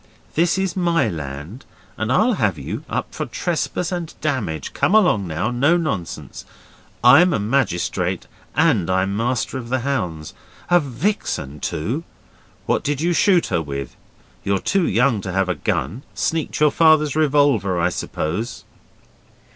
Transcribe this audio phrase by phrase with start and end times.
[0.33, 1.63] This is my land
[1.95, 4.73] and I'll have you up for trespass and damage.
[4.73, 6.43] Come along now, no nonsense!
[7.03, 8.25] I'm a magistrate
[8.55, 10.33] and I'm Master of the Hounds.
[10.71, 12.03] A vixen, too!
[12.65, 13.95] What did you shoot her with?
[14.43, 16.01] You're too young to have a gun.
[16.15, 18.63] Sneaked your Father's revolver, I suppose?